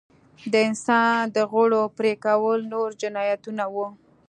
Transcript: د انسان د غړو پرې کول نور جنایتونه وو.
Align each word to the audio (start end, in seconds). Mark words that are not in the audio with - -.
د 0.51 0.53
انسان 0.67 1.19
د 1.35 1.37
غړو 1.51 1.81
پرې 1.97 2.13
کول 2.25 2.59
نور 2.73 2.89
جنایتونه 3.01 3.63
وو. 3.73 3.87